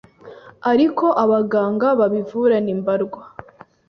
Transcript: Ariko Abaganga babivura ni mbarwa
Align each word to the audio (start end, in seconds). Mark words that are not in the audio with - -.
Ariko 0.71 1.05
Abaganga 1.23 1.87
babivura 1.99 2.55
ni 2.63 2.73
mbarwa 2.79 3.21